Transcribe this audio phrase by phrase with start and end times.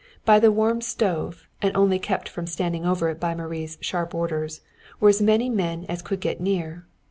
[0.25, 4.61] By the warm stove, and only kept from standing over it by Marie's sharp orders,
[4.99, 6.87] were as many men as could get near.